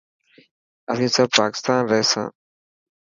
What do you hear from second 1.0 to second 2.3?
سب پاڪستان رهيسان.